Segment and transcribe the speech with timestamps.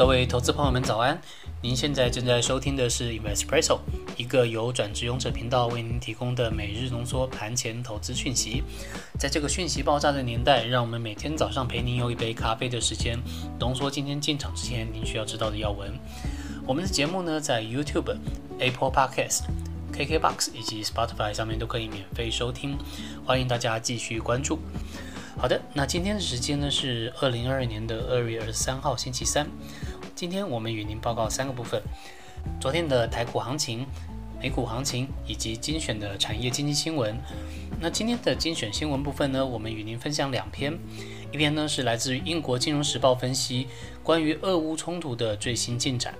[0.00, 1.20] 各位投资朋友们早安！
[1.60, 3.80] 您现在正在收听的是 Investpresso，
[4.16, 8.62] 一个由转职勇者频道为您提供的每日浓缩盘前投资讯息。
[9.18, 13.18] 在这个讯息爆炸的年代，让我们每天早上陪您用一杯咖啡的时间，
[13.58, 15.92] 浓缩今天进场之前您需要知道的要闻。
[16.66, 18.16] 我们的节目呢，在 YouTube、
[18.58, 19.42] Apple Podcast、
[19.92, 22.78] KKBox 以及 Spotify 上面都可以免费收听，
[23.26, 24.60] 欢迎大家继续关注。
[25.36, 29.46] 好的，那今天的时间呢是二零二二年的二月二十三号星期三。
[30.20, 31.82] 今天我们与您报告三个部分：
[32.60, 33.86] 昨天的台股行情、
[34.38, 37.16] 美股行情以及精选的产业经济新闻。
[37.80, 40.78] 那今天的精选新闻部分呢，我们与您分享两篇，
[41.32, 43.68] 一篇呢是来自于英国金融时报分析
[44.02, 46.14] 关于俄乌冲突的最新进展。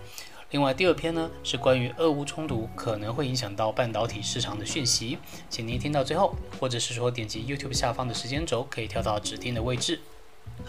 [0.50, 5.18] 另外，第二篇呢是关于俄乌冲突可能会影响到半导体市场的讯息，
[5.50, 10.00] 请您听到最后，或者是说点击 YouTube 下方的时间轴，可以跳到指定的位置。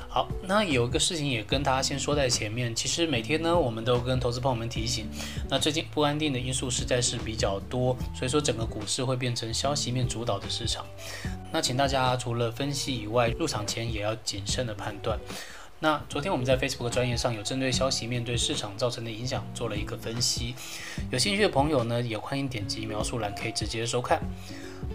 [0.08, 5.08] 好，那有一个事情也跟大家先说在前面，其实每天呢，我们都跟投资朋友们提醒，
[5.50, 10.86] 那最近不安定的因素实在是比较多，所以说整个股市会变成消息面主导的市场。
[11.52, 15.18] 那请大家除了分析以外，入场前也要谨慎的判断。
[15.80, 20.54] 那昨天我们在 Facebook 专业上有针对消息面对市场造成的影响做了一个分析，
[21.10, 24.22] 有兴趣的朋友呢也欢迎点击描述栏可以直接收看。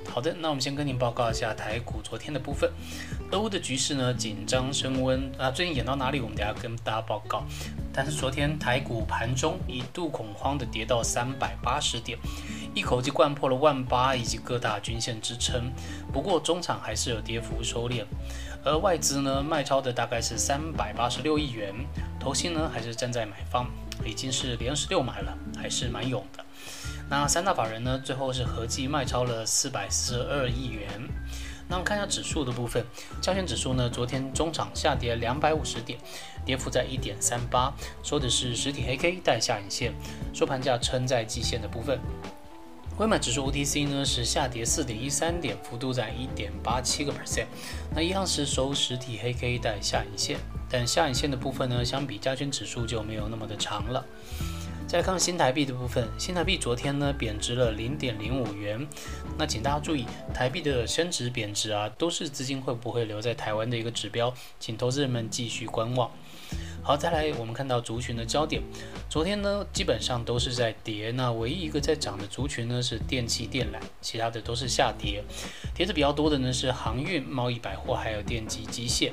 [0.09, 2.71] 好的，那我们先跟您报告一下台股昨天的部分，
[3.31, 7.45] 俄乌的局势呢紧张升温，啊最近演到哪里我们等下跟大家报告。
[7.93, 12.19] 但是昨天台股盘中一度恐慌的跌到三百八十点，
[12.75, 15.71] 一口气灌破了万八以及各大均线支撑，
[16.13, 18.05] 不过中场还是有跌幅收敛。
[18.65, 21.75] 而外资呢卖超的大概是三百八十六亿元，
[22.19, 23.67] 投信呢还是站在买方，
[24.05, 26.45] 已经是连十六买了，还是蛮勇的。
[27.09, 30.89] 那三大法人呢最后是合计卖超了四百四十二亿元。
[31.69, 32.85] 那我们看一下指数的部分，
[33.21, 35.99] 加权指数呢昨天中场下跌两百五十点，
[36.45, 37.73] 跌幅在一点三八，
[38.05, 39.93] 收的是实体黑 K 带下影线，
[40.33, 41.99] 收盘价撑在季线的部分。
[42.97, 47.47] 汇满指数 OTC 呢是下跌四点一三点，幅度在一点八七个 percent。
[47.95, 50.39] 那一样是收实体黑 K 带下影线，
[50.71, 54.05] 但下影线的部分呢，相比加权指数就没有那么的长了。
[54.89, 58.87] 再来看新台币的部分，新台币昨天呢贬值了零点零五元。
[59.37, 66.09] 那请大家注意，台币的升值贬值啊，都是资金会不会留在台湾的一个指标，请投资人们继续观望。
[66.87, 68.63] 好，再来我们看到族群的焦点，
[69.11, 75.21] 昨天呢基本上都是在跌，那唯一一个在涨的族群呢是电器电缆，其他的都是下跌，
[75.75, 79.11] 跌的比较多的呢是航运、贸易、百货还有电机机械。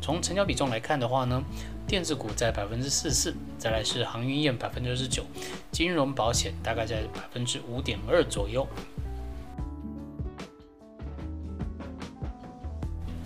[0.00, 1.40] 从成交比重来看的话呢，
[1.86, 5.22] 电子股在百分之四四，再来是航运业百分之二十九，
[5.70, 8.66] 金融保险大概在百分之五点二左右。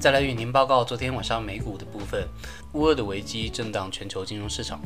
[0.06, 2.28] 再来与您报告昨天晚上美股的部分，
[2.74, 4.80] 乌尔的危机震荡全球金融市场，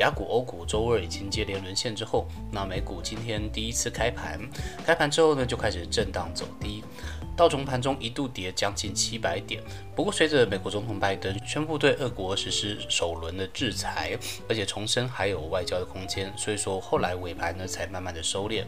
[0.00, 4.36] 雅股、欧股周二已经接连沦陷之后，那美股今天第一次开盘，
[4.84, 6.82] 开盘之后呢就开始震荡走低。
[7.36, 9.60] 道琼盘中一度跌将近七百点，
[9.96, 14.16] 不过随着美国总统拜登宣布对俄国实施首轮的制裁，
[14.48, 18.64] 而且重申还有外交的空间，所以说后来尾盘呢才慢慢的收敛。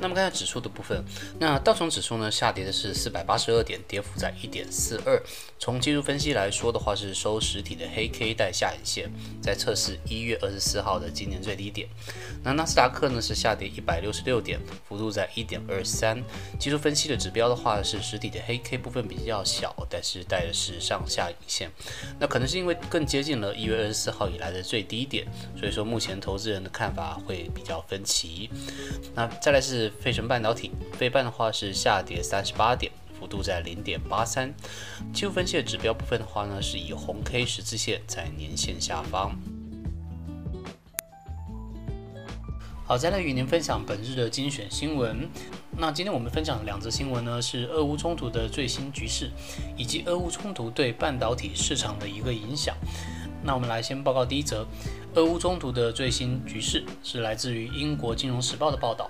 [0.00, 1.04] 那么看下指数的部分，
[1.38, 5.22] 那道琼指数呢下跌的是四百八十二点，跌幅在一点四二。
[5.58, 9.10] 从技术分析来说的话，是收实体的黑 K 带下影线，
[9.42, 11.86] 在测试一月二十四号的今年最低点。
[12.42, 14.58] 那纳斯达克呢是下跌一百六十六点，
[14.88, 16.22] 幅度在一点二三。
[16.58, 17.97] 技术分析的指标的话是。
[18.00, 21.70] 实体的黑 K 部分比较小，但是带的是上下影线，
[22.18, 25.26] 那可能是因为更接近了一月二十四号以来的最低点，
[25.56, 28.50] 所以说目前投资人的看法会比较分歧。
[29.14, 34.54] 那再来是费城半导体，费半的话是下跌三十八点，幅度在零点八三。
[35.12, 39.38] 技术分析指标部分的话呢，是以红 K 十字线在年线下方。
[42.84, 45.28] 好，再来与您分享本日的精选新闻。
[45.80, 49.30] 那今天我们分享的两则新闻呢，是俄乌冲突的最新局势，
[49.76, 52.74] 以及俄乌冲突对半导体市场的一个影响。
[53.44, 54.66] 那我们来先报告第一则，
[55.14, 59.08] 俄乌冲突的最新局势是来自于英国金融时报的报道。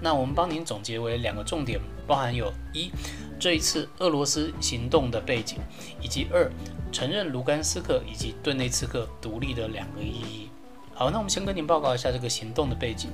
[0.00, 2.90] 那我们帮您总结为两个重点，包含有一
[3.38, 5.58] 这一次俄罗斯行动的背景，
[6.00, 6.50] 以及二
[6.90, 10.48] 承认卢甘斯克以及顿内茨克独立的两个意义。
[10.98, 13.10] 好，那我们先跟您报告一下这个行动的背景。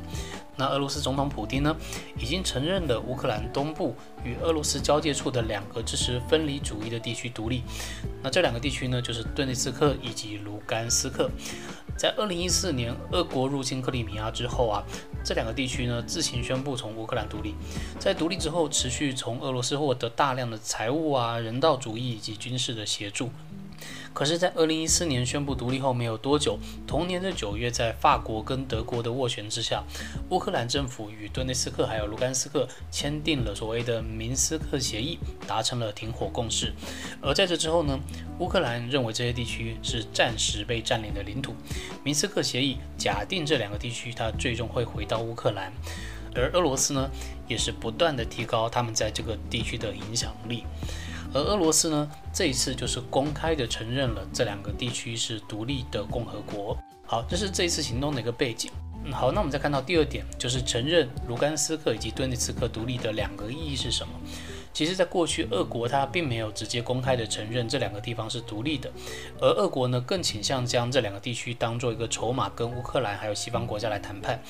[0.56, 1.76] 那俄罗斯总统普京呢，
[2.16, 7.64] 已经承认了乌克兰东部与俄罗斯交界处的两个支持分离主义的地区独立。
[8.22, 11.28] 那这两个地区呢，就是顿内茨克以及卢甘斯克。
[11.96, 14.84] 在二零一四年俄国入侵克里米亚之后啊，
[15.24, 17.56] 这两个地区呢自行宣布从乌克兰独立。
[17.98, 23.30] 在独立之后，持续从俄罗斯获得大量的财务啊、人道主义以及军事的协助。
[24.14, 29.82] 可是，在二零一四年宣布独立后没有多久，同年的九月，在法国跟德国的斡旋之下，
[30.28, 36.72] 乌克兰政府与顿内斯克还有卢甘斯克签订了所谓的明斯克协议，达成了停火共识。
[37.22, 37.98] 而在这之后呢，
[38.38, 41.54] 乌克兰认为这些地区是暂时被占领的领土。
[42.04, 45.72] 明斯克协议假定这两个地区它最终会回到乌克兰，
[46.34, 47.10] 而俄罗斯呢，
[47.48, 50.64] 也是不断的提高他们在这个地区的影响力。
[51.34, 56.76] 而俄罗斯呢，这一次就是公开的承认了这两个地区是独立的共和国。
[57.06, 58.70] 好，这是这一次行动的一个背景。
[59.04, 64.12] 嗯，好，那我们再看到第二点，就是承认卢甘斯克以及顿涅茨克独立的两个意义是什么？
[64.72, 68.90] 其实，在过去，俄国它并没有直接公开的承认这两个地方是独立的，
[69.38, 74.40] 而俄国呢，更倾向将这两个地区当做一个筹码，跟乌克兰还有西方国家来谈判。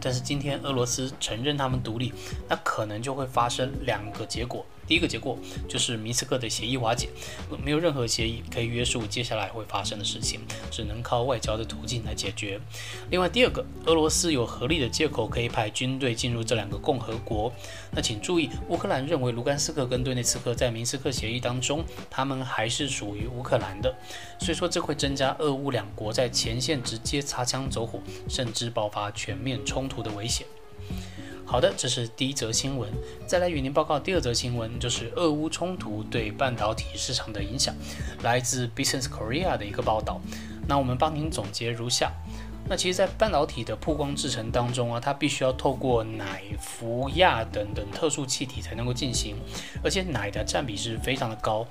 [0.00, 2.12] 但是今天俄罗斯承认他们独立，
[2.48, 4.64] 那可能就会发生两个结果。
[4.88, 5.36] 第一个结果
[5.68, 7.08] 就是明斯克的协议瓦解，
[7.64, 10.40] 没有任何协议可以约束接下来会发生的事情，
[10.70, 12.60] 只能靠外交的途径来解决。
[13.10, 17.52] 另外，第二个，俄罗斯有合理的借口可以派军队进入这两个共和国。
[17.90, 23.92] 那请注意，乌克兰认为卢甘斯克跟顿内茨克在明斯克协议当中，他们还是属于乌克兰的，
[24.38, 27.98] 所以说这会增加俄乌两国在前线直接擦枪走火，
[28.28, 30.44] 甚至爆发全面冲冲突的危险。
[31.44, 32.90] 好的，这是第一则新闻。
[33.24, 37.72] 再来与您报告第二则新闻，就是俄乌冲突对半导体市场的影响，
[38.24, 40.20] 来自 Business Korea 的一个报道。
[40.66, 42.10] 那我们帮您总结如下。
[42.68, 49.36] 那其实，在半导体的曝光制程当中啊，它必须要透过氖、氟、氩等等特殊气体才能够进行，
[49.82, 51.66] 而且氖的占比是非常的高。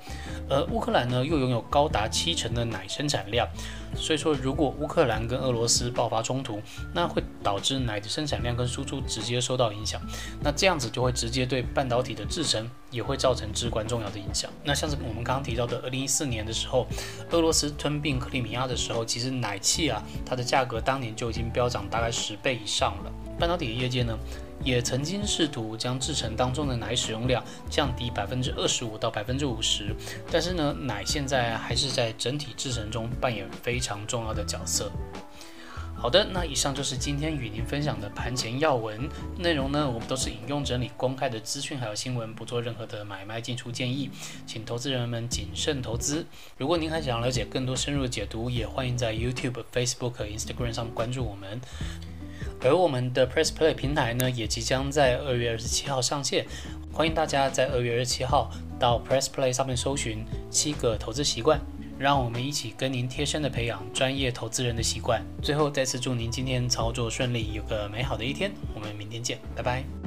[0.48, 3.46] 而乌克兰呢，又拥有高达七成的氖生产量。
[3.94, 6.60] 所以说，如果乌克兰跟俄罗斯爆发冲突，
[6.92, 10.00] 那会导致奶的生产量跟输出直接受到影响。
[10.42, 14.50] 那这样子就会直接对半导体的制成也会造成至关重要的影响。
[14.64, 16.86] 那像是我们刚刚提到的，二零一四年的时候，
[17.30, 23.12] 俄罗斯吞并克里米亚的时候，其实奶气啊，它的价格当年就已经飙涨大概十倍以上了。
[23.38, 24.16] 半导体业界呢？
[24.64, 29.94] 也曾经试图将制成当中的奶使用量降低百分之二十五到百分之五十，
[30.32, 34.90] 但是呢，奶现在还是在整体制成中扮演非常重要的角色。
[35.98, 39.08] 好的，那以上就是今天与您分享的盘前要闻
[39.38, 44.10] 内容呢，我们都是引用整理公开的资讯还有新闻，不做任何的买卖进出建议，
[44.46, 46.24] 请投资人们谨慎投资。
[46.58, 51.60] 如果您还想了解更多深入解读，也欢迎在 YouTube、Facebook、Instagram 上关注我们。
[52.62, 56.46] 而我们的 Press Play 平台呢，也即将在二月二十七号上线，
[56.92, 61.60] 欢迎大家在二月二十七号到 Press Play 上面搜寻七个投资习惯，
[61.98, 65.22] 让我们一起跟您贴身的培养专业投资人的习惯。
[65.42, 68.52] 最后再次祝您今天操作顺利，有个美好的一天。
[68.74, 70.05] 我们明天见，拜拜。